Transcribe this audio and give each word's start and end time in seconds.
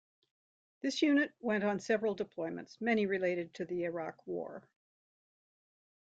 This 0.81 1.03
unit 1.03 1.31
went 1.41 1.63
on 1.63 1.79
several 1.79 2.15
deployments, 2.15 2.81
many 2.81 3.05
related 3.05 3.53
to 3.53 3.65
the 3.65 3.83
Iraq 3.83 4.25
War. 4.25 4.67